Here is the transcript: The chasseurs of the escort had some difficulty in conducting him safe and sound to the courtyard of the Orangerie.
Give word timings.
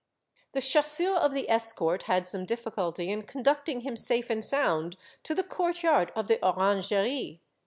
The 0.53 0.61
chasseurs 0.61 1.19
of 1.21 1.31
the 1.31 1.47
escort 1.47 2.01
had 2.09 2.25
some 2.25 2.43
difficulty 2.43 3.11
in 3.11 3.21
conducting 3.21 3.81
him 3.81 3.95
safe 3.95 4.31
and 4.31 4.43
sound 4.43 4.97
to 5.21 5.35
the 5.35 5.43
courtyard 5.43 6.11
of 6.15 6.27
the 6.27 6.43
Orangerie. 6.43 7.39